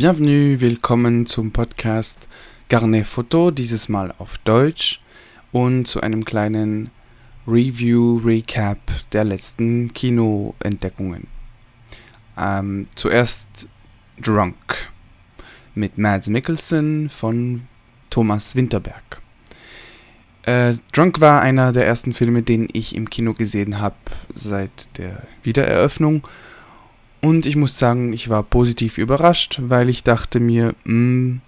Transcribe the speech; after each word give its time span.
Bienvenue, 0.00 0.58
willkommen 0.62 1.26
zum 1.26 1.50
Podcast 1.50 2.26
Garnet 2.70 3.06
Photo, 3.06 3.50
dieses 3.50 3.90
Mal 3.90 4.14
auf 4.16 4.38
Deutsch 4.38 5.02
und 5.52 5.86
zu 5.86 6.00
einem 6.00 6.24
kleinen 6.24 6.88
Review-Recap 7.46 8.78
der 9.12 9.24
letzten 9.24 9.92
Kinoentdeckungen. 9.92 11.26
Ähm, 12.38 12.86
zuerst 12.94 13.68
Drunk 14.18 14.90
mit 15.74 15.98
Mads 15.98 16.28
Mikkelsen 16.28 17.10
von 17.10 17.68
Thomas 18.08 18.56
Winterberg. 18.56 19.20
Äh, 20.44 20.76
Drunk 20.94 21.20
war 21.20 21.42
einer 21.42 21.72
der 21.72 21.86
ersten 21.86 22.14
Filme, 22.14 22.42
den 22.42 22.70
ich 22.72 22.96
im 22.96 23.10
Kino 23.10 23.34
gesehen 23.34 23.80
habe 23.80 23.96
seit 24.32 24.96
der 24.96 25.24
Wiedereröffnung 25.42 26.26
und 27.20 27.46
ich 27.46 27.56
muss 27.56 27.78
sagen, 27.78 28.12
ich 28.12 28.28
war 28.28 28.42
positiv 28.42 28.98
überrascht, 28.98 29.60
weil 29.62 29.88
ich 29.88 30.02
dachte 30.02 30.40
mir, 30.40 30.74
mh, 30.84 30.92
hm, 30.92 31.40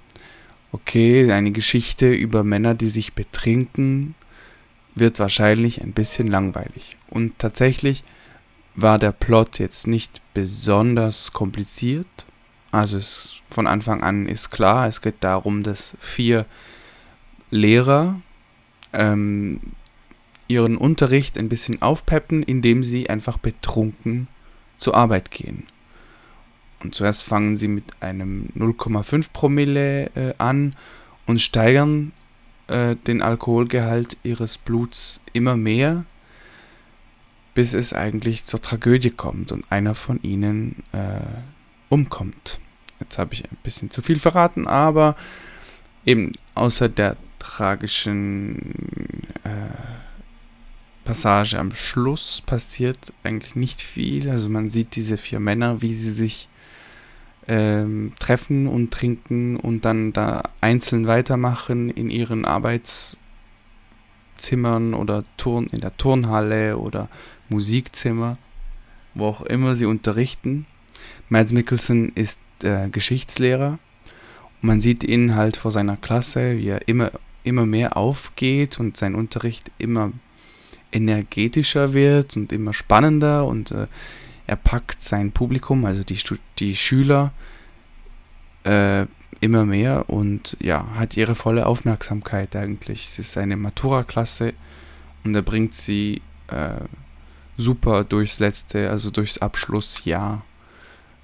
okay, 0.72 1.30
eine 1.32 1.50
Geschichte 1.50 2.12
über 2.12 2.44
Männer, 2.44 2.74
die 2.74 2.90
sich 2.90 3.12
betrinken, 3.14 4.14
wird 4.94 5.18
wahrscheinlich 5.18 5.82
ein 5.82 5.92
bisschen 5.92 6.28
langweilig. 6.28 6.96
Und 7.08 7.38
tatsächlich 7.38 8.04
war 8.74 8.98
der 8.98 9.12
Plot 9.12 9.58
jetzt 9.58 9.86
nicht 9.86 10.20
besonders 10.34 11.32
kompliziert. 11.32 12.06
Also 12.70 12.98
es 12.98 13.36
von 13.50 13.66
Anfang 13.66 14.02
an 14.02 14.26
ist 14.26 14.50
klar, 14.50 14.86
es 14.86 15.02
geht 15.02 15.16
darum, 15.20 15.62
dass 15.62 15.94
vier 15.98 16.46
Lehrer 17.50 18.20
ähm, 18.94 19.60
ihren 20.48 20.78
Unterricht 20.78 21.38
ein 21.38 21.50
bisschen 21.50 21.82
aufpeppen, 21.82 22.42
indem 22.42 22.82
sie 22.82 23.10
einfach 23.10 23.36
betrunken 23.36 24.28
zur 24.82 24.96
Arbeit 24.96 25.30
gehen. 25.30 25.66
Und 26.80 26.94
zuerst 26.94 27.22
fangen 27.22 27.56
sie 27.56 27.68
mit 27.68 27.84
einem 28.00 28.48
0,5 28.56 29.32
Promille 29.32 30.06
äh, 30.16 30.34
an 30.38 30.74
und 31.26 31.40
steigern 31.40 32.12
äh, 32.66 32.96
den 32.96 33.22
Alkoholgehalt 33.22 34.16
ihres 34.24 34.58
Bluts 34.58 35.20
immer 35.32 35.56
mehr, 35.56 36.04
bis 37.54 37.72
es 37.72 37.92
eigentlich 37.92 38.44
zur 38.44 38.60
Tragödie 38.60 39.10
kommt 39.10 39.52
und 39.52 39.70
einer 39.70 39.94
von 39.94 40.20
ihnen 40.22 40.82
äh, 40.92 41.20
umkommt. 41.88 42.58
Jetzt 42.98 43.18
habe 43.18 43.34
ich 43.34 43.44
ein 43.44 43.58
bisschen 43.62 43.90
zu 43.90 44.02
viel 44.02 44.18
verraten, 44.18 44.66
aber 44.66 45.16
eben 46.04 46.32
außer 46.54 46.88
der 46.88 47.16
tragischen 47.38 48.74
äh, 49.44 49.91
Passage 51.04 51.58
am 51.58 51.72
Schluss 51.74 52.42
passiert 52.44 53.12
eigentlich 53.22 53.56
nicht 53.56 53.82
viel. 53.82 54.30
Also 54.30 54.48
man 54.48 54.68
sieht 54.68 54.96
diese 54.96 55.16
vier 55.16 55.40
Männer, 55.40 55.82
wie 55.82 55.92
sie 55.92 56.12
sich 56.12 56.48
ähm, 57.48 58.12
treffen 58.18 58.66
und 58.66 58.92
trinken 58.92 59.56
und 59.56 59.84
dann 59.84 60.12
da 60.12 60.44
einzeln 60.60 61.06
weitermachen 61.06 61.90
in 61.90 62.10
ihren 62.10 62.44
Arbeitszimmern 62.44 63.18
oder 64.94 65.24
Turn 65.36 65.66
in 65.66 65.80
der 65.80 65.96
Turnhalle 65.96 66.78
oder 66.78 67.08
Musikzimmer, 67.48 68.38
wo 69.14 69.26
auch 69.26 69.42
immer 69.42 69.74
sie 69.74 69.86
unterrichten. 69.86 70.66
Mads 71.28 71.52
Mikkelsen 71.52 72.12
ist 72.14 72.40
äh, 72.62 72.88
Geschichtslehrer 72.88 73.78
und 74.60 74.68
man 74.68 74.80
sieht 74.80 75.02
ihn 75.02 75.34
halt 75.34 75.56
vor 75.56 75.72
seiner 75.72 75.96
Klasse, 75.96 76.58
wie 76.58 76.68
er 76.68 76.86
immer, 76.86 77.10
immer 77.42 77.66
mehr 77.66 77.96
aufgeht 77.96 78.78
und 78.78 78.96
sein 78.96 79.16
Unterricht 79.16 79.72
immer 79.78 80.12
energetischer 80.92 81.94
wird 81.94 82.36
und 82.36 82.52
immer 82.52 82.72
spannender 82.74 83.46
und 83.46 83.70
äh, 83.70 83.86
er 84.46 84.56
packt 84.56 85.02
sein 85.02 85.32
Publikum, 85.32 85.84
also 85.84 86.02
die, 86.02 86.18
die 86.58 86.76
Schüler, 86.76 87.32
äh, 88.64 89.06
immer 89.40 89.64
mehr 89.64 90.08
und 90.08 90.56
ja, 90.60 90.86
hat 90.94 91.16
ihre 91.16 91.34
volle 91.34 91.66
Aufmerksamkeit 91.66 92.54
eigentlich. 92.54 93.06
Es 93.06 93.18
ist 93.18 93.36
eine 93.36 93.56
Matura-Klasse 93.56 94.54
und 95.24 95.34
er 95.34 95.42
bringt 95.42 95.74
sie 95.74 96.22
äh, 96.48 96.84
super 97.56 98.04
durchs 98.04 98.38
letzte, 98.38 98.90
also 98.90 99.10
durchs 99.10 99.38
Abschlussjahr 99.38 100.44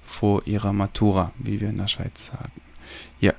vor 0.01 0.45
ihrer 0.47 0.73
Matura, 0.73 1.31
wie 1.37 1.61
wir 1.61 1.69
in 1.69 1.77
der 1.77 1.87
Schweiz 1.87 2.27
sagen. 2.27 2.61
Ja. 3.21 3.33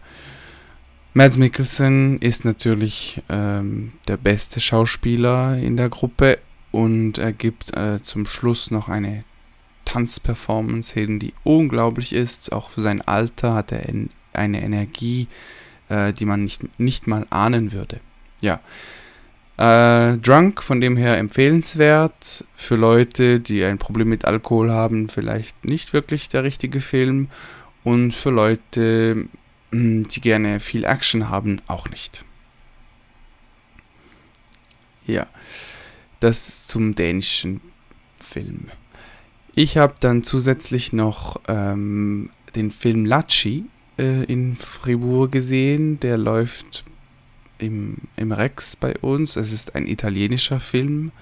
Mads 1.13 1.39
Mikkelsen 1.39 2.21
ist 2.21 2.45
natürlich 2.45 3.21
ähm, 3.29 3.93
der 4.07 4.17
beste 4.17 4.61
Schauspieler 4.61 5.57
in 5.57 5.77
der 5.77 5.89
Gruppe 5.89 6.39
und 6.71 7.19
er 7.19 7.33
gibt 7.33 7.77
äh, 7.77 8.01
zum 8.01 8.27
Schluss 8.27 8.71
noch 8.71 8.89
eine 8.89 9.25
Tanzperformance 9.85 10.95
hin, 10.95 11.19
die 11.19 11.35
unglaublich 11.43 12.13
ist. 12.13 12.53
Auch 12.53 12.71
für 12.71 12.81
sein 12.81 13.01
Alter 13.01 13.55
hat 13.55 13.73
er 13.73 13.83
eine 14.33 14.63
Energie, 14.63 15.27
äh, 15.89 16.13
die 16.13 16.27
man 16.27 16.45
nicht, 16.45 16.79
nicht 16.79 17.09
mal 17.09 17.27
ahnen 17.31 17.73
würde. 17.73 17.99
Ja. 18.41 18.61
Äh, 19.57 20.17
Drunk, 20.19 20.63
von 20.63 20.81
dem 20.81 20.97
her 20.97 21.19
empfehlenswert. 21.19 22.45
Für 22.55 22.77
Leute, 22.77 23.41
die 23.41 23.65
ein 23.65 23.79
Problem 23.79 24.09
mit 24.09 24.25
Alkohol 24.27 24.71
haben, 24.71 25.09
vielleicht 25.09 25.65
nicht 25.65 25.93
wirklich 25.93 26.29
der 26.29 26.45
richtige 26.45 26.81
Film. 26.81 27.29
Und 27.83 28.13
für 28.15 28.31
Leute, 28.31 29.27
die 29.73 30.21
gerne 30.21 30.61
viel 30.61 30.85
Action 30.85 31.29
haben, 31.29 31.61
auch 31.67 31.89
nicht. 31.89 32.25
Ja, 35.07 35.27
das 36.21 36.67
zum 36.67 36.95
dänischen 36.95 37.61
Film. 38.19 38.69
Ich 39.55 39.77
habe 39.77 39.95
dann 40.01 40.23
zusätzlich 40.23 40.93
noch 40.93 41.41
ähm, 41.49 42.31
den 42.55 42.71
Film 42.71 43.05
Laci 43.05 43.65
äh, 43.99 44.25
in 44.25 44.55
Fribourg 44.55 45.33
gesehen. 45.33 45.99
Der 46.01 46.19
läuft 46.19 46.85
im, 47.59 47.97
im 48.17 48.33
Rex 48.33 48.77
bei 48.77 48.97
uns. 48.99 49.37
Es 49.37 49.53
ist 49.53 49.75
ein 49.75 49.87
italienischer 49.87 50.61
Film 50.61 51.13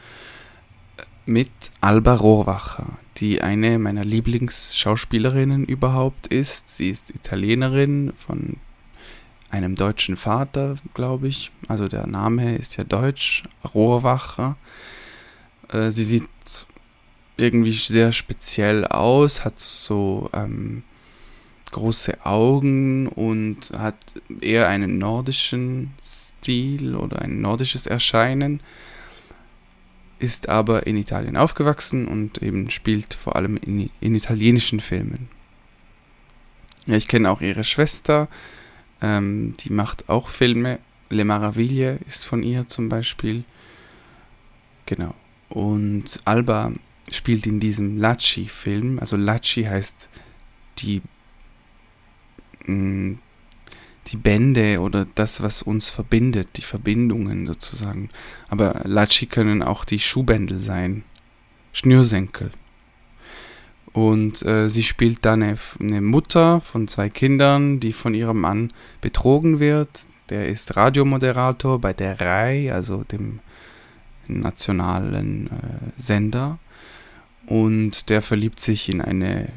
mit 1.28 1.50
Alba 1.82 2.14
Rohrwacher, 2.14 2.86
die 3.18 3.42
eine 3.42 3.78
meiner 3.78 4.04
Lieblingsschauspielerinnen 4.04 5.66
überhaupt 5.66 6.26
ist. 6.28 6.74
Sie 6.74 6.88
ist 6.88 7.10
Italienerin 7.10 8.14
von 8.16 8.56
einem 9.50 9.74
deutschen 9.74 10.16
Vater, 10.16 10.76
glaube 10.94 11.28
ich. 11.28 11.52
Also 11.68 11.86
der 11.86 12.06
Name 12.06 12.56
ist 12.56 12.78
ja 12.78 12.84
deutsch, 12.84 13.44
Rohrwacher. 13.74 14.56
Äh, 15.70 15.90
sie 15.90 16.04
sieht 16.04 16.28
irgendwie 17.36 17.72
sehr 17.72 18.12
speziell 18.12 18.86
aus, 18.86 19.44
hat 19.44 19.60
so 19.60 20.30
ähm, 20.32 20.82
große 21.72 22.24
Augen 22.24 23.06
und 23.06 23.70
hat 23.76 23.96
eher 24.40 24.68
einen 24.68 24.96
nordischen 24.96 25.92
Stil 26.02 26.96
oder 26.96 27.20
ein 27.20 27.42
nordisches 27.42 27.86
Erscheinen, 27.86 28.60
ist 30.18 30.48
aber 30.48 30.86
in 30.86 30.96
Italien 30.96 31.36
aufgewachsen 31.36 32.08
und 32.08 32.42
eben 32.42 32.70
spielt 32.70 33.14
vor 33.14 33.36
allem 33.36 33.56
in, 33.56 33.90
in 34.00 34.14
italienischen 34.14 34.80
Filmen. 34.80 35.28
Ja, 36.86 36.96
ich 36.96 37.08
kenne 37.08 37.30
auch 37.30 37.40
ihre 37.40 37.64
Schwester, 37.64 38.28
ähm, 39.00 39.54
die 39.60 39.70
macht 39.70 40.08
auch 40.08 40.28
Filme. 40.28 40.78
Le 41.10 41.24
Maraviglie 41.24 41.98
ist 42.06 42.26
von 42.26 42.42
ihr 42.42 42.68
zum 42.68 42.88
Beispiel. 42.88 43.44
Genau. 44.86 45.14
Und 45.48 46.20
Alba 46.24 46.72
spielt 47.10 47.46
in 47.46 47.60
diesem 47.60 47.98
Lachi-Film. 47.98 48.98
Also 48.98 49.16
Lachi 49.16 49.64
heißt 49.64 50.08
die, 50.78 51.02
mm, 52.66 53.14
die 54.12 54.16
Bände 54.16 54.80
oder 54.80 55.06
das, 55.14 55.42
was 55.42 55.62
uns 55.62 55.88
verbindet, 55.88 56.48
die 56.56 56.62
Verbindungen 56.62 57.46
sozusagen. 57.46 58.10
Aber 58.48 58.82
Lachi 58.84 59.26
können 59.26 59.62
auch 59.62 59.84
die 59.84 59.98
Schuhbändel 59.98 60.60
sein, 60.60 61.04
Schnürsenkel. 61.72 62.50
Und 63.92 64.42
äh, 64.44 64.68
sie 64.68 64.82
spielt 64.82 65.24
dann 65.24 65.42
eine, 65.42 65.58
eine 65.80 66.00
Mutter 66.00 66.60
von 66.60 66.88
zwei 66.88 67.08
Kindern, 67.08 67.80
die 67.80 67.92
von 67.92 68.14
ihrem 68.14 68.40
Mann 68.40 68.72
betrogen 69.00 69.60
wird. 69.60 69.88
Der 70.30 70.48
ist 70.48 70.76
Radiomoderator 70.76 71.80
bei 71.80 71.92
der 71.92 72.20
RAI, 72.20 72.72
also 72.72 73.04
dem 73.04 73.40
nationalen 74.28 75.46
äh, 75.46 76.00
Sender. 76.00 76.58
Und 77.46 78.10
der 78.10 78.20
verliebt 78.20 78.60
sich 78.60 78.88
in 78.88 79.00
eine 79.00 79.48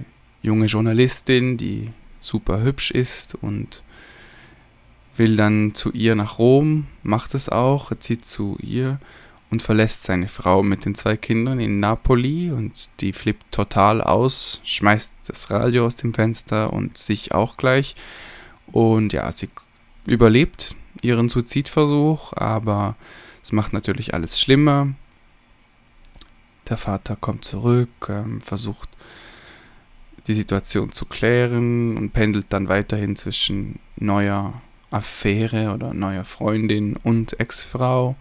junge 0.41 0.67
Journalistin, 0.67 1.57
die 1.57 1.89
super 2.21 2.61
hübsch 2.61 2.91
ist 2.91 3.35
und 3.35 3.83
will 5.21 5.35
dann 5.35 5.75
zu 5.75 5.91
ihr 5.91 6.15
nach 6.15 6.39
Rom, 6.39 6.87
macht 7.03 7.35
es 7.35 7.47
auch, 7.47 7.91
er 7.91 7.99
zieht 7.99 8.25
zu 8.25 8.57
ihr 8.59 8.99
und 9.51 9.61
verlässt 9.61 10.01
seine 10.01 10.27
Frau 10.27 10.63
mit 10.63 10.83
den 10.83 10.95
zwei 10.95 11.15
Kindern 11.15 11.59
in 11.59 11.79
Napoli 11.79 12.51
und 12.51 12.89
die 13.01 13.13
flippt 13.13 13.51
total 13.51 14.01
aus, 14.01 14.61
schmeißt 14.63 15.13
das 15.27 15.51
Radio 15.51 15.85
aus 15.85 15.95
dem 15.95 16.15
Fenster 16.15 16.73
und 16.73 16.97
sich 16.97 17.35
auch 17.35 17.57
gleich. 17.57 17.95
Und 18.71 19.13
ja, 19.13 19.31
sie 19.31 19.49
überlebt 20.07 20.75
ihren 21.03 21.29
Suizidversuch, 21.29 22.33
aber 22.33 22.95
es 23.43 23.51
macht 23.51 23.73
natürlich 23.73 24.15
alles 24.15 24.39
schlimmer. 24.39 24.95
Der 26.67 26.77
Vater 26.77 27.15
kommt 27.15 27.45
zurück, 27.45 27.89
ähm, 28.09 28.41
versucht 28.41 28.89
die 30.25 30.33
Situation 30.33 30.91
zu 30.91 31.05
klären 31.05 31.95
und 31.95 32.11
pendelt 32.11 32.47
dann 32.49 32.69
weiterhin 32.69 33.15
zwischen 33.15 33.77
neuer 33.97 34.59
Affäre 34.91 35.73
oder 35.73 35.93
neuer 35.93 36.25
Freundin 36.25 36.95
und 37.03 37.39
Ex-Frau. 37.39 38.15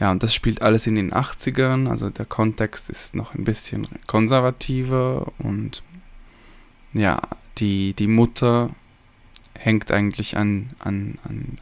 Ja, 0.00 0.12
und 0.12 0.22
das 0.22 0.32
spielt 0.32 0.62
alles 0.62 0.86
in 0.86 0.94
den 0.94 1.12
80ern, 1.12 1.88
also 1.90 2.08
der 2.08 2.24
Kontext 2.24 2.88
ist 2.88 3.16
noch 3.16 3.34
ein 3.34 3.44
bisschen 3.44 3.88
konservativer 4.06 5.32
und 5.38 5.82
ja, 6.92 7.20
die, 7.58 7.94
die 7.94 8.06
Mutter 8.06 8.70
hängt 9.58 9.90
eigentlich 9.90 10.36
an, 10.36 10.70
an, 10.78 11.18
an, 11.24 11.58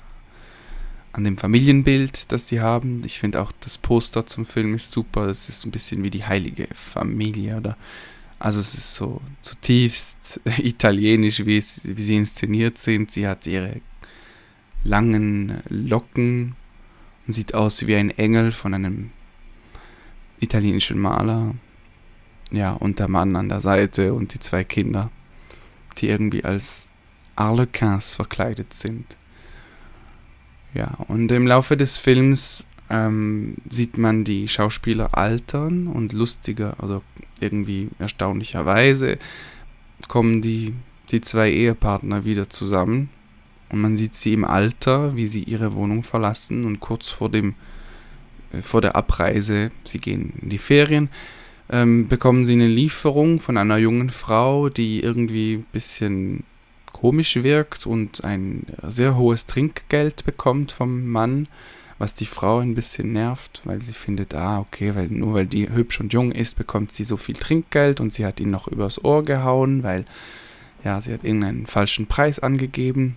an 1.12 1.24
dem 1.24 1.38
Familienbild, 1.38 2.30
das 2.30 2.48
sie 2.48 2.60
haben. 2.60 3.02
Ich 3.06 3.18
finde 3.18 3.40
auch 3.40 3.52
das 3.60 3.78
Poster 3.78 4.26
zum 4.26 4.44
Film 4.44 4.74
ist 4.74 4.90
super. 4.90 5.26
Das 5.26 5.48
ist 5.48 5.64
ein 5.64 5.70
bisschen 5.70 6.02
wie 6.02 6.10
die 6.10 6.24
heilige 6.24 6.68
Familie 6.72 7.56
oder 7.56 7.76
also 8.38 8.60
es 8.60 8.74
ist 8.74 8.94
so 8.94 9.20
zutiefst 9.40 10.40
italienisch, 10.58 11.44
wie, 11.46 11.56
es, 11.56 11.80
wie 11.84 12.02
sie 12.02 12.16
inszeniert 12.16 12.78
sind. 12.78 13.10
Sie 13.10 13.26
hat 13.26 13.46
ihre 13.46 13.80
langen 14.84 15.62
Locken 15.68 16.54
und 17.26 17.32
sieht 17.32 17.54
aus 17.54 17.86
wie 17.86 17.96
ein 17.96 18.10
Engel 18.10 18.52
von 18.52 18.74
einem 18.74 19.10
italienischen 20.40 20.98
Maler. 20.98 21.54
Ja, 22.52 22.72
und 22.72 22.98
der 22.98 23.08
Mann 23.08 23.34
an 23.34 23.48
der 23.48 23.60
Seite 23.60 24.14
und 24.14 24.34
die 24.34 24.38
zwei 24.38 24.62
Kinder, 24.62 25.10
die 25.98 26.08
irgendwie 26.08 26.44
als 26.44 26.86
Arlequins 27.34 28.14
verkleidet 28.14 28.72
sind. 28.72 29.16
Ja, 30.74 30.94
und 31.08 31.32
im 31.32 31.46
Laufe 31.46 31.76
des 31.76 31.98
Films 31.98 32.64
ähm, 32.90 33.56
sieht 33.68 33.98
man 33.98 34.24
die 34.24 34.48
Schauspieler 34.48 35.16
altern 35.16 35.86
und 35.86 36.12
lustiger, 36.12 36.76
also 36.78 37.02
irgendwie 37.40 37.88
erstaunlicherweise 37.98 39.18
kommen 40.08 40.42
die, 40.42 40.74
die 41.10 41.20
zwei 41.20 41.50
Ehepartner 41.50 42.24
wieder 42.24 42.48
zusammen. 42.48 43.10
Und 43.68 43.80
man 43.80 43.96
sieht 43.96 44.14
sie 44.14 44.32
im 44.32 44.44
Alter, 44.44 45.16
wie 45.16 45.26
sie 45.26 45.42
ihre 45.42 45.74
Wohnung 45.74 46.04
verlassen 46.04 46.64
und 46.64 46.78
kurz 46.78 47.08
vor 47.08 47.28
dem 47.30 47.54
äh, 48.52 48.62
vor 48.62 48.80
der 48.80 48.96
Abreise, 48.96 49.70
sie 49.84 49.98
gehen 49.98 50.34
in 50.40 50.50
die 50.50 50.58
Ferien, 50.58 51.08
ähm, 51.68 52.08
bekommen 52.08 52.46
sie 52.46 52.52
eine 52.52 52.68
Lieferung 52.68 53.40
von 53.40 53.56
einer 53.56 53.76
jungen 53.76 54.10
Frau, 54.10 54.68
die 54.68 55.00
irgendwie 55.00 55.54
ein 55.54 55.66
bisschen 55.72 56.44
komisch 56.92 57.36
wirkt 57.42 57.86
und 57.86 58.24
ein 58.24 58.64
sehr 58.88 59.16
hohes 59.16 59.46
Trinkgeld 59.46 60.24
bekommt 60.24 60.72
vom 60.72 61.06
Mann, 61.06 61.48
was 61.98 62.14
die 62.14 62.26
Frau 62.26 62.58
ein 62.58 62.74
bisschen 62.74 63.12
nervt, 63.12 63.62
weil 63.64 63.80
sie 63.80 63.92
findet, 63.92 64.34
ah, 64.34 64.58
okay, 64.58 64.94
weil 64.94 65.08
nur 65.08 65.34
weil 65.34 65.46
die 65.46 65.68
hübsch 65.70 66.00
und 66.00 66.12
jung 66.12 66.32
ist, 66.32 66.58
bekommt 66.58 66.92
sie 66.92 67.04
so 67.04 67.16
viel 67.16 67.36
Trinkgeld 67.36 68.00
und 68.00 68.12
sie 68.12 68.26
hat 68.26 68.40
ihn 68.40 68.50
noch 68.50 68.68
übers 68.68 69.02
Ohr 69.02 69.22
gehauen, 69.22 69.82
weil 69.82 70.04
ja, 70.84 71.00
sie 71.00 71.12
hat 71.12 71.24
irgendeinen 71.24 71.66
falschen 71.66 72.06
Preis 72.06 72.38
angegeben. 72.38 73.16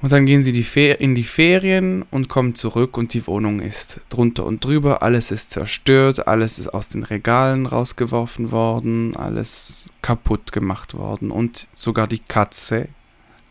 Und 0.00 0.10
dann 0.10 0.26
gehen 0.26 0.42
sie 0.42 0.50
die 0.50 0.90
in 0.98 1.14
die 1.14 1.22
Ferien 1.22 2.02
und 2.10 2.28
kommen 2.28 2.56
zurück 2.56 2.96
und 2.96 3.14
die 3.14 3.24
Wohnung 3.28 3.60
ist 3.60 4.00
drunter 4.08 4.44
und 4.44 4.64
drüber, 4.64 5.02
alles 5.04 5.30
ist 5.30 5.52
zerstört, 5.52 6.26
alles 6.26 6.58
ist 6.58 6.74
aus 6.74 6.88
den 6.88 7.04
Regalen 7.04 7.66
rausgeworfen 7.66 8.50
worden, 8.50 9.14
alles 9.14 9.88
kaputt 10.00 10.50
gemacht 10.50 10.94
worden 10.94 11.30
und 11.30 11.68
sogar 11.74 12.08
die 12.08 12.18
Katze, 12.18 12.88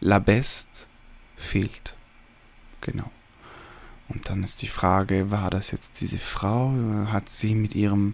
La 0.02 0.20
Beste, 0.20 0.88
fehlt. 1.38 1.96
Genau. 2.82 3.10
Und 4.14 4.30
dann 4.30 4.44
ist 4.44 4.62
die 4.62 4.68
Frage, 4.68 5.32
war 5.32 5.50
das 5.50 5.72
jetzt 5.72 6.02
diese 6.02 6.18
Frau? 6.18 6.74
Hat 7.08 7.30
sie 7.30 7.56
mit 7.56 7.76
ihrem 7.76 8.14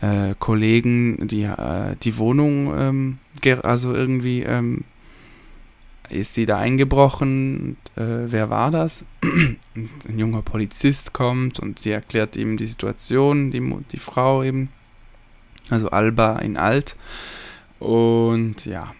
äh, 0.00 0.34
Kollegen 0.38 1.26
die, 1.26 1.42
äh, 1.42 1.96
die 2.02 2.18
Wohnung, 2.18 2.72
ähm, 2.76 3.18
also 3.62 3.94
irgendwie 3.94 4.42
ähm, 4.42 4.84
ist 6.10 6.34
sie 6.34 6.46
da 6.46 6.58
eingebrochen 6.58 7.76
und 7.96 8.02
äh, 8.02 8.30
wer 8.30 8.50
war 8.50 8.70
das? 8.70 9.04
Und 9.22 10.06
ein 10.08 10.18
junger 10.18 10.42
Polizist 10.42 11.12
kommt 11.12 11.58
und 11.58 11.78
sie 11.78 11.90
erklärt 11.90 12.36
ihm 12.36 12.56
die 12.56 12.66
Situation, 12.66 13.50
die, 13.50 13.62
die 13.90 13.98
Frau 13.98 14.42
eben, 14.42 14.68
also 15.70 15.90
Alba 15.90 16.38
in 16.38 16.56
Alt. 16.56 16.96
Und 17.80 18.66
ja, 18.66 18.94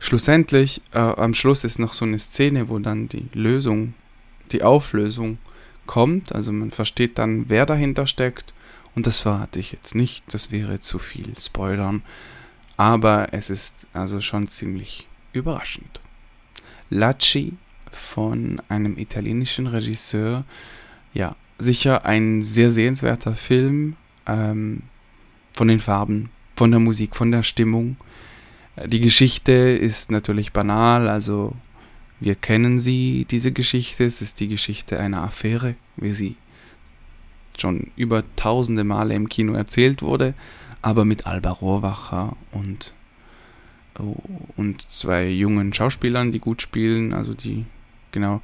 schlussendlich, 0.00 0.82
äh, 0.92 0.98
am 0.98 1.34
Schluss 1.34 1.64
ist 1.64 1.78
noch 1.78 1.92
so 1.92 2.04
eine 2.04 2.18
Szene, 2.18 2.68
wo 2.68 2.78
dann 2.78 3.08
die 3.08 3.28
Lösung, 3.32 3.94
die 4.50 4.62
Auflösung 4.62 5.38
kommt. 5.86 6.34
Also 6.34 6.52
man 6.52 6.70
versteht 6.70 7.18
dann, 7.18 7.48
wer 7.48 7.66
dahinter 7.66 8.06
steckt. 8.06 8.54
Und 8.94 9.06
das 9.06 9.20
verrate 9.20 9.58
ich 9.58 9.72
jetzt 9.72 9.94
nicht, 9.94 10.22
das 10.32 10.50
wäre 10.50 10.80
zu 10.80 10.98
viel 10.98 11.38
Spoilern. 11.38 12.02
Aber 12.76 13.32
es 13.32 13.48
ist 13.48 13.74
also 13.92 14.20
schon 14.20 14.48
ziemlich 14.48 15.06
überraschend. 15.32 16.00
Lacci 16.90 17.54
von 17.90 18.60
einem 18.68 18.98
italienischen 18.98 19.66
Regisseur. 19.66 20.44
Ja, 21.14 21.36
sicher 21.58 22.04
ein 22.04 22.42
sehr 22.42 22.70
sehenswerter 22.70 23.34
Film. 23.34 23.96
Ähm, 24.26 24.82
von 25.52 25.68
den 25.68 25.80
Farben, 25.80 26.30
von 26.56 26.70
der 26.70 26.80
Musik, 26.80 27.14
von 27.14 27.30
der 27.30 27.42
Stimmung. 27.42 27.96
Die 28.86 29.00
Geschichte 29.00 29.52
ist 29.52 30.10
natürlich 30.10 30.52
banal, 30.52 31.08
also 31.08 31.54
wir 32.22 32.36
kennen 32.36 32.78
sie, 32.78 33.26
diese 33.30 33.52
Geschichte. 33.52 34.04
Es 34.04 34.22
ist 34.22 34.40
die 34.40 34.48
Geschichte 34.48 34.98
einer 34.98 35.22
Affäre, 35.22 35.74
wie 35.96 36.14
sie 36.14 36.36
schon 37.58 37.90
über 37.96 38.22
tausende 38.36 38.84
Male 38.84 39.14
im 39.14 39.28
Kino 39.28 39.54
erzählt 39.54 40.02
wurde, 40.02 40.34
aber 40.80 41.04
mit 41.04 41.26
Alba 41.26 41.50
Rohrwacher 41.50 42.36
und 42.52 42.94
und 44.56 44.90
zwei 44.90 45.28
jungen 45.28 45.74
Schauspielern, 45.74 46.32
die 46.32 46.38
gut 46.38 46.62
spielen, 46.62 47.12
also 47.12 47.34
die, 47.34 47.66
genau, 48.10 48.40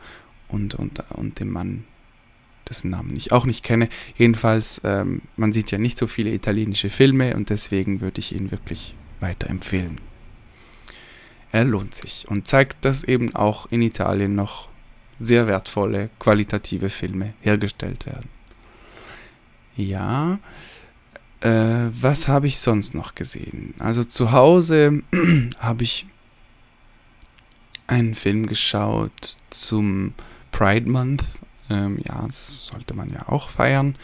und, 0.48 0.74
und, 0.74 1.02
und 1.10 1.40
dem 1.40 1.50
Mann, 1.50 1.84
dessen 2.68 2.90
Namen 2.90 3.16
ich 3.16 3.32
auch 3.32 3.46
nicht 3.46 3.64
kenne. 3.64 3.88
Jedenfalls, 4.18 4.82
ähm, 4.84 5.22
man 5.36 5.54
sieht 5.54 5.70
ja 5.70 5.78
nicht 5.78 5.96
so 5.96 6.06
viele 6.06 6.34
italienische 6.34 6.90
Filme 6.90 7.34
und 7.34 7.48
deswegen 7.48 8.02
würde 8.02 8.20
ich 8.20 8.34
ihn 8.34 8.50
wirklich 8.50 8.94
weiterempfehlen. 9.20 9.96
Er 11.58 11.64
lohnt 11.64 11.92
sich 11.92 12.24
und 12.28 12.46
zeigt, 12.46 12.84
dass 12.84 13.02
eben 13.02 13.34
auch 13.34 13.66
in 13.72 13.82
Italien 13.82 14.36
noch 14.36 14.68
sehr 15.18 15.48
wertvolle, 15.48 16.08
qualitative 16.20 16.88
Filme 16.88 17.34
hergestellt 17.40 18.06
werden. 18.06 18.28
Ja, 19.74 20.38
äh, 21.40 21.88
was 21.90 22.28
habe 22.28 22.46
ich 22.46 22.60
sonst 22.60 22.94
noch 22.94 23.16
gesehen? 23.16 23.74
Also 23.80 24.04
zu 24.04 24.30
Hause 24.30 25.02
habe 25.58 25.82
ich 25.82 26.06
einen 27.88 28.14
Film 28.14 28.46
geschaut 28.46 29.36
zum 29.50 30.14
Pride 30.52 30.88
Month. 30.88 31.24
Ähm, 31.70 31.98
ja, 32.06 32.24
das 32.24 32.66
sollte 32.66 32.94
man 32.94 33.10
ja 33.10 33.28
auch 33.28 33.48
feiern. 33.48 33.96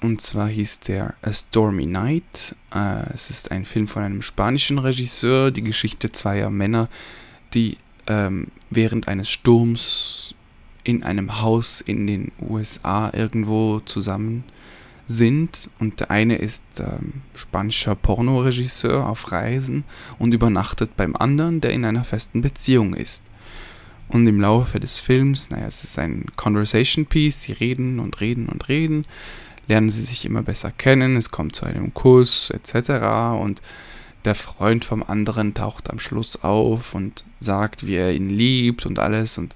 Und 0.00 0.20
zwar 0.20 0.48
hieß 0.48 0.80
der 0.80 1.14
A 1.22 1.32
Stormy 1.32 1.86
Night. 1.86 2.54
Äh, 2.74 3.12
es 3.12 3.30
ist 3.30 3.50
ein 3.50 3.64
Film 3.64 3.86
von 3.86 4.02
einem 4.02 4.22
spanischen 4.22 4.78
Regisseur, 4.78 5.50
die 5.50 5.62
Geschichte 5.62 6.10
zweier 6.10 6.50
Männer, 6.50 6.88
die 7.52 7.76
ähm, 8.06 8.48
während 8.70 9.08
eines 9.08 9.28
Sturms 9.28 10.34
in 10.84 11.02
einem 11.02 11.42
Haus 11.42 11.82
in 11.82 12.06
den 12.06 12.32
USA 12.40 13.10
irgendwo 13.12 13.80
zusammen 13.80 14.44
sind 15.06 15.68
und 15.80 16.00
der 16.00 16.10
eine 16.10 16.36
ist 16.36 16.64
ähm, 16.78 17.22
spanischer 17.34 17.96
Pornoregisseur 17.96 19.06
auf 19.06 19.32
Reisen 19.32 19.84
und 20.18 20.32
übernachtet 20.32 20.96
beim 20.96 21.16
anderen, 21.16 21.60
der 21.60 21.72
in 21.72 21.84
einer 21.84 22.04
festen 22.04 22.40
Beziehung 22.40 22.94
ist. 22.94 23.24
Und 24.08 24.26
im 24.26 24.40
Laufe 24.40 24.80
des 24.80 24.98
Films, 24.98 25.50
naja, 25.50 25.66
es 25.66 25.84
ist 25.84 25.98
ein 25.98 26.26
Conversation 26.36 27.06
Piece, 27.06 27.42
sie 27.42 27.52
reden 27.52 28.00
und 28.00 28.20
reden 28.20 28.48
und 28.48 28.68
reden, 28.68 29.04
lernen 29.70 29.90
sie 29.92 30.02
sich 30.02 30.26
immer 30.26 30.42
besser 30.42 30.72
kennen, 30.72 31.16
es 31.16 31.30
kommt 31.30 31.54
zu 31.54 31.64
einem 31.64 31.94
Kuss 31.94 32.50
etc. 32.50 33.40
Und 33.40 33.62
der 34.24 34.34
Freund 34.34 34.84
vom 34.84 35.04
anderen 35.04 35.54
taucht 35.54 35.90
am 35.90 36.00
Schluss 36.00 36.42
auf 36.42 36.92
und 36.94 37.24
sagt, 37.38 37.86
wie 37.86 37.94
er 37.94 38.12
ihn 38.12 38.28
liebt 38.28 38.84
und 38.84 38.98
alles. 38.98 39.38
Und 39.38 39.54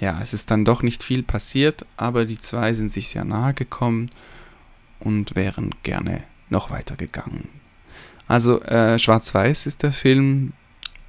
ja, 0.00 0.18
es 0.22 0.32
ist 0.32 0.50
dann 0.50 0.64
doch 0.64 0.82
nicht 0.82 1.04
viel 1.04 1.22
passiert, 1.22 1.84
aber 1.98 2.24
die 2.24 2.40
zwei 2.40 2.72
sind 2.72 2.90
sich 2.90 3.08
sehr 3.08 3.26
nahe 3.26 3.52
gekommen 3.52 4.10
und 4.98 5.36
wären 5.36 5.74
gerne 5.82 6.24
noch 6.48 6.70
weitergegangen. 6.70 7.48
Also 8.26 8.62
äh, 8.62 8.98
Schwarz-Weiß 8.98 9.66
ist 9.66 9.82
der 9.82 9.92
Film 9.92 10.54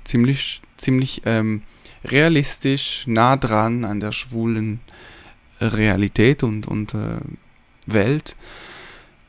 ziemlich, 0.04 0.62
ziemlich 0.76 1.22
ähm, 1.26 1.62
realistisch, 2.04 3.06
nah 3.08 3.38
dran 3.38 3.86
an 3.86 4.02
der 4.02 4.12
schwulen 4.12 4.82
Realität 5.62 6.44
und, 6.44 6.68
und 6.68 6.94
äh, 6.94 7.20
Welt. 7.88 8.36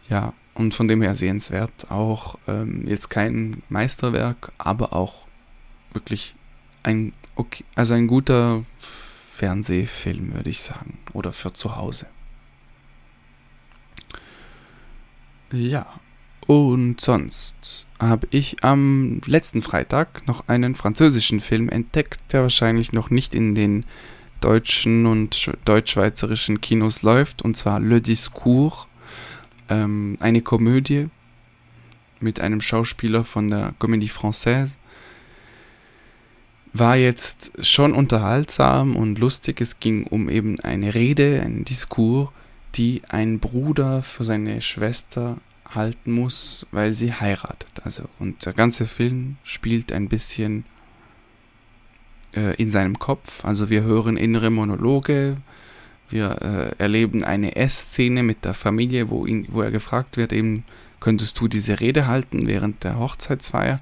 Ja, 0.08 0.32
und 0.54 0.74
von 0.74 0.88
dem 0.88 1.02
her 1.02 1.14
sehenswert. 1.14 1.90
Auch 1.90 2.38
ähm, 2.46 2.86
jetzt 2.86 3.08
kein 3.10 3.62
Meisterwerk, 3.68 4.52
aber 4.58 4.92
auch 4.92 5.26
wirklich 5.92 6.34
ein, 6.82 7.12
okay, 7.34 7.64
also 7.74 7.94
ein 7.94 8.06
guter 8.06 8.64
Fernsehfilm, 9.32 10.34
würde 10.34 10.50
ich 10.50 10.62
sagen. 10.62 10.98
Oder 11.12 11.32
für 11.32 11.52
zu 11.52 11.76
Hause. 11.76 12.06
Ja, 15.50 15.86
Und 16.46 17.00
sonst 17.00 17.86
habe 17.98 18.26
ich 18.30 18.62
am 18.62 19.20
letzten 19.24 19.62
Freitag 19.62 20.26
noch 20.26 20.46
einen 20.48 20.74
französischen 20.74 21.40
Film 21.40 21.68
entdeckt, 21.68 22.20
der 22.32 22.42
wahrscheinlich 22.42 22.92
noch 22.92 23.08
nicht 23.10 23.34
in 23.34 23.54
den 23.54 23.84
deutschen 24.44 25.06
und 25.06 25.50
deutschschweizerischen 25.64 26.60
Kinos 26.60 27.02
läuft, 27.02 27.42
und 27.42 27.56
zwar 27.56 27.80
Le 27.80 28.02
Discours, 28.02 28.86
ähm, 29.70 30.16
eine 30.20 30.42
Komödie 30.42 31.08
mit 32.20 32.40
einem 32.40 32.60
Schauspieler 32.60 33.24
von 33.24 33.48
der 33.48 33.74
Comédie 33.80 34.10
Française. 34.10 34.76
War 36.74 36.96
jetzt 36.96 37.52
schon 37.60 37.94
unterhaltsam 37.94 38.96
und 38.96 39.18
lustig. 39.18 39.60
Es 39.60 39.80
ging 39.80 40.04
um 40.04 40.28
eben 40.28 40.60
eine 40.60 40.94
Rede, 40.94 41.40
einen 41.42 41.64
Diskurs, 41.64 42.28
die 42.74 43.02
ein 43.08 43.38
Bruder 43.38 44.02
für 44.02 44.24
seine 44.24 44.60
Schwester 44.60 45.38
halten 45.70 46.12
muss, 46.12 46.66
weil 46.70 46.92
sie 46.92 47.12
heiratet. 47.12 47.80
Also, 47.84 48.04
und 48.18 48.44
der 48.44 48.52
ganze 48.52 48.86
Film 48.86 49.36
spielt 49.44 49.92
ein 49.92 50.08
bisschen 50.08 50.64
äh, 52.34 52.54
in 52.54 52.70
seinem 52.70 52.98
Kopf. 52.98 53.44
Also 53.44 53.70
wir 53.70 53.82
hören 53.82 54.16
innere 54.16 54.50
Monologe, 54.50 55.36
wir 56.10 56.42
äh, 56.42 56.82
erleben 56.82 57.24
eine 57.24 57.56
Essszene 57.56 58.22
mit 58.22 58.44
der 58.44 58.54
Familie, 58.54 59.10
wo, 59.10 59.26
ihn, 59.26 59.46
wo 59.50 59.62
er 59.62 59.70
gefragt 59.70 60.16
wird, 60.16 60.32
eben, 60.32 60.64
könntest 61.00 61.38
du 61.40 61.48
diese 61.48 61.80
Rede 61.80 62.06
halten 62.06 62.46
während 62.46 62.84
der 62.84 62.98
Hochzeitsfeier? 62.98 63.80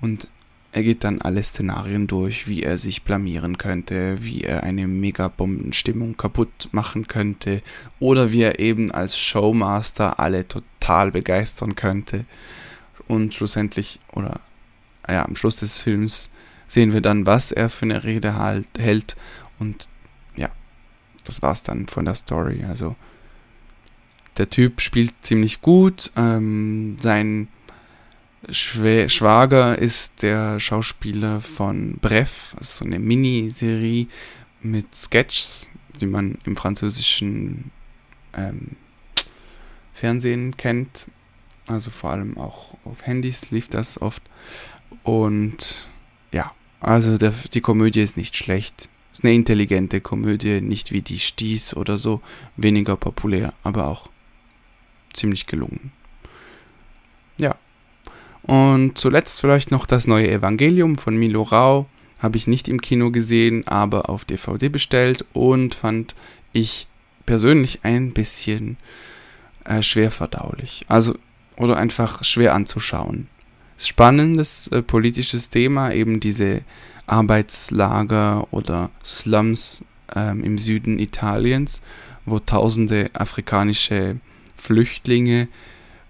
Und 0.00 0.28
er 0.72 0.82
geht 0.82 1.04
dann 1.04 1.20
alle 1.20 1.42
Szenarien 1.42 2.06
durch, 2.06 2.46
wie 2.46 2.62
er 2.62 2.78
sich 2.78 3.02
blamieren 3.02 3.58
könnte, 3.58 4.22
wie 4.22 4.42
er 4.42 4.62
eine 4.62 4.86
Megabombenstimmung 4.86 6.16
kaputt 6.16 6.68
machen 6.70 7.08
könnte 7.08 7.62
oder 7.98 8.30
wie 8.30 8.42
er 8.42 8.60
eben 8.60 8.90
als 8.92 9.18
Showmaster 9.18 10.20
alle 10.20 10.46
total 10.46 11.10
begeistern 11.10 11.74
könnte. 11.74 12.24
Und 13.08 13.34
schlussendlich, 13.34 13.98
oder 14.12 14.40
ja, 15.08 15.24
am 15.24 15.34
Schluss 15.34 15.56
des 15.56 15.82
Films 15.82 16.30
sehen 16.70 16.92
wir 16.92 17.00
dann, 17.00 17.26
was 17.26 17.50
er 17.52 17.68
für 17.68 17.84
eine 17.84 18.04
Rede 18.04 18.36
halt, 18.36 18.68
hält. 18.78 19.16
Und 19.58 19.88
ja, 20.36 20.50
das 21.24 21.42
war's 21.42 21.64
dann 21.64 21.88
von 21.88 22.04
der 22.04 22.14
Story. 22.14 22.64
Also 22.66 22.94
der 24.38 24.48
Typ 24.48 24.80
spielt 24.80 25.12
ziemlich 25.20 25.60
gut. 25.60 26.12
Ähm, 26.16 26.96
sein 26.98 27.48
Schw 28.48 29.08
Schwager 29.08 29.76
ist 29.76 30.22
der 30.22 30.60
Schauspieler 30.60 31.40
von 31.40 31.98
Bref, 32.00 32.56
so 32.60 32.84
eine 32.84 32.98
Miniserie 32.98 34.06
mit 34.62 34.94
Sketches, 34.94 35.70
die 36.00 36.06
man 36.06 36.38
im 36.44 36.56
französischen 36.56 37.72
ähm, 38.32 38.76
Fernsehen 39.92 40.56
kennt. 40.56 41.08
Also 41.66 41.90
vor 41.90 42.10
allem 42.10 42.38
auch 42.38 42.76
auf 42.84 43.04
Handys 43.06 43.50
lief 43.50 43.68
das 43.68 44.00
oft. 44.00 44.22
Und 45.02 45.88
also 46.80 47.18
der, 47.18 47.32
die 47.52 47.60
Komödie 47.60 48.00
ist 48.00 48.16
nicht 48.16 48.36
schlecht. 48.36 48.88
Ist 49.12 49.24
eine 49.24 49.34
intelligente 49.34 50.00
Komödie, 50.00 50.60
nicht 50.60 50.92
wie 50.92 51.02
die 51.02 51.18
Stieß 51.18 51.76
oder 51.76 51.98
so. 51.98 52.20
Weniger 52.56 52.96
populär, 52.96 53.52
aber 53.62 53.86
auch 53.86 54.08
ziemlich 55.12 55.46
gelungen. 55.46 55.92
Ja. 57.36 57.56
Und 58.42 58.96
zuletzt 58.96 59.40
vielleicht 59.40 59.70
noch 59.70 59.86
das 59.86 60.06
neue 60.06 60.30
Evangelium 60.30 60.96
von 60.96 61.16
Milo 61.16 61.42
Rau. 61.42 61.86
Habe 62.18 62.36
ich 62.36 62.46
nicht 62.46 62.68
im 62.68 62.80
Kino 62.80 63.10
gesehen, 63.10 63.66
aber 63.66 64.08
auf 64.08 64.24
DVD 64.24 64.68
bestellt 64.68 65.24
und 65.32 65.74
fand 65.74 66.14
ich 66.52 66.86
persönlich 67.26 67.80
ein 67.82 68.12
bisschen 68.12 68.76
äh, 69.64 69.82
schwer 69.82 70.10
verdaulich. 70.10 70.84
Also, 70.88 71.14
oder 71.56 71.76
einfach 71.76 72.24
schwer 72.24 72.54
anzuschauen 72.54 73.28
spannendes 73.86 74.68
äh, 74.68 74.82
politisches 74.82 75.50
Thema, 75.50 75.92
eben 75.92 76.20
diese 76.20 76.62
Arbeitslager 77.06 78.46
oder 78.52 78.90
Slums 79.04 79.84
ähm, 80.14 80.44
im 80.44 80.58
Süden 80.58 80.98
Italiens, 80.98 81.82
wo 82.26 82.38
tausende 82.38 83.10
afrikanische 83.14 84.20
Flüchtlinge 84.56 85.48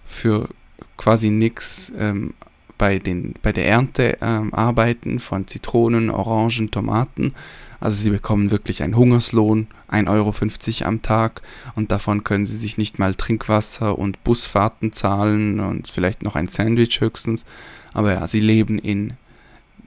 für 0.04 0.48
quasi 0.96 1.30
nichts 1.30 1.92
ähm, 1.98 2.34
bei, 2.80 3.00
bei 3.42 3.52
der 3.52 3.66
Ernte 3.66 4.18
ähm, 4.20 4.52
arbeiten 4.54 5.20
von 5.20 5.46
Zitronen, 5.46 6.10
Orangen, 6.10 6.70
Tomaten 6.70 7.34
also 7.80 8.02
sie 8.02 8.10
bekommen 8.10 8.50
wirklich 8.50 8.82
einen 8.82 8.96
Hungerslohn, 8.96 9.66
1,50 9.90 10.82
Euro 10.82 10.88
am 10.88 11.02
Tag 11.02 11.40
und 11.74 11.90
davon 11.90 12.24
können 12.24 12.44
sie 12.44 12.56
sich 12.56 12.76
nicht 12.76 12.98
mal 12.98 13.14
Trinkwasser 13.14 13.98
und 13.98 14.22
Busfahrten 14.22 14.92
zahlen 14.92 15.60
und 15.60 15.88
vielleicht 15.88 16.22
noch 16.22 16.36
ein 16.36 16.46
Sandwich 16.46 17.00
höchstens. 17.00 17.46
Aber 17.94 18.12
ja, 18.12 18.26
sie 18.28 18.40
leben 18.40 18.78
in, 18.78 19.14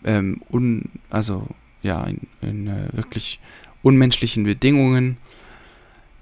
ähm, 0.04 0.42
un, 0.52 0.90
also 1.12 1.48
ja, 1.84 2.04
in, 2.06 2.22
in 2.42 2.68
äh, 2.68 2.88
wirklich 2.94 3.40
unmenschlichen 3.84 4.44
Bedingungen. 4.44 5.18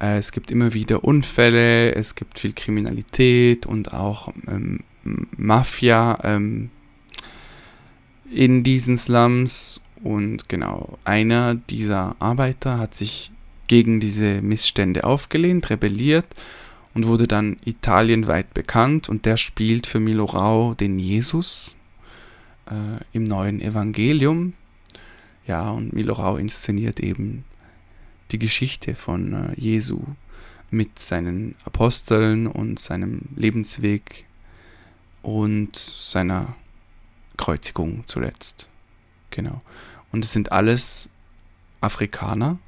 Äh, 0.01 0.17
es 0.17 0.33
gibt 0.33 0.51
immer 0.51 0.73
wieder 0.73 1.05
Unfälle, 1.05 1.95
es 1.95 2.15
gibt 2.15 2.37
viel 2.37 2.51
Kriminalität 2.51 3.65
und 3.65 3.93
auch 3.93 4.33
ähm, 4.47 4.81
Mafia 5.03 6.19
ähm, 6.23 6.69
in 8.31 8.63
diesen 8.63 8.97
Slums 8.97 9.81
und 10.03 10.49
genau, 10.49 10.97
einer 11.03 11.55
dieser 11.55 12.15
Arbeiter 12.19 12.79
hat 12.79 12.95
sich 12.95 13.31
gegen 13.67 13.99
diese 13.99 14.41
Missstände 14.41 15.03
aufgelehnt, 15.03 15.69
rebelliert 15.69 16.25
und 16.93 17.07
wurde 17.07 17.27
dann 17.27 17.57
italienweit 17.63 18.53
bekannt 18.53 19.09
und 19.09 19.25
der 19.25 19.37
spielt 19.37 19.87
für 19.87 19.99
Milorau 19.99 20.73
den 20.73 20.99
Jesus 20.99 21.75
äh, 22.69 23.03
im 23.13 23.23
neuen 23.23 23.61
Evangelium. 23.61 24.53
Ja, 25.47 25.69
und 25.69 25.93
Milorau 25.93 26.37
inszeniert 26.37 26.99
eben 26.99 27.45
die 28.31 28.39
Geschichte 28.39 28.95
von 28.95 29.33
äh, 29.33 29.59
Jesu 29.59 30.01
mit 30.69 30.99
seinen 30.99 31.55
Aposteln 31.65 32.47
und 32.47 32.79
seinem 32.79 33.21
Lebensweg 33.35 34.25
und 35.21 35.75
seiner 35.75 36.55
Kreuzigung 37.37 38.03
zuletzt. 38.05 38.69
Genau. 39.29 39.61
Und 40.11 40.25
es 40.25 40.33
sind 40.33 40.51
alles 40.51 41.09
Afrikaner, 41.79 42.59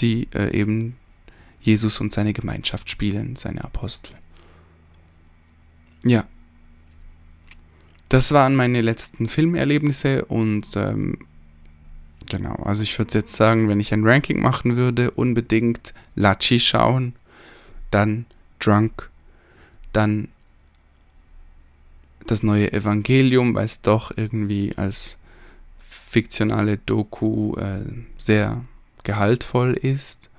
die 0.00 0.28
äh, 0.34 0.56
eben 0.56 0.96
Jesus 1.60 2.00
und 2.00 2.12
seine 2.12 2.32
Gemeinschaft 2.32 2.90
spielen, 2.90 3.36
seine 3.36 3.64
Apostel. 3.64 4.16
Ja. 6.04 6.26
Das 8.08 8.32
waren 8.32 8.54
meine 8.54 8.82
letzten 8.82 9.28
Filmerlebnisse 9.28 10.26
und 10.26 10.76
ähm, 10.76 11.18
genau, 12.28 12.54
also 12.56 12.82
ich 12.82 12.96
würde 12.98 13.18
jetzt 13.18 13.34
sagen, 13.34 13.68
wenn 13.68 13.80
ich 13.80 13.92
ein 13.92 14.06
Ranking 14.06 14.40
machen 14.40 14.76
würde, 14.76 15.10
unbedingt 15.10 15.94
Lachi 16.14 16.60
schauen, 16.60 17.14
dann 17.90 18.26
Drunk, 18.60 19.10
dann 19.92 20.28
das 22.26 22.42
neue 22.42 22.72
Evangelium, 22.72 23.54
weil 23.54 23.66
es 23.66 23.80
doch 23.80 24.12
irgendwie 24.16 24.72
als 24.76 25.18
fiktionale 25.78 26.78
Doku 26.78 27.54
äh, 27.56 27.80
sehr 28.18 28.64
gehaltvoll 29.02 29.74
ist. 29.74 30.30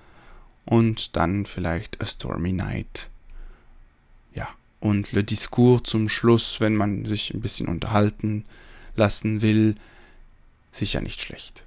Und 0.66 1.16
dann 1.16 1.46
vielleicht 1.46 2.02
A 2.02 2.06
Stormy 2.06 2.52
Night. 2.52 3.12
Ja, 4.34 4.50
und 4.80 5.12
Le 5.12 5.24
Discours 5.24 5.84
zum 5.84 6.10
Schluss, 6.10 6.60
wenn 6.60 6.76
man 6.76 7.06
sich 7.06 7.34
ein 7.34 7.42
bisschen 7.42 7.68
unterhalten 7.68 8.46
lassen 8.96 9.44
will, 9.44 9.76
sicher 10.72 11.02
nicht 11.02 11.22
schlecht. 11.22 11.66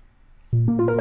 Musik 0.51 0.99